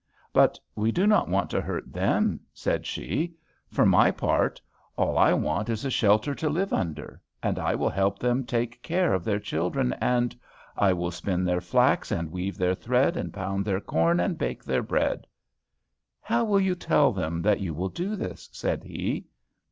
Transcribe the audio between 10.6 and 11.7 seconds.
'I will spin their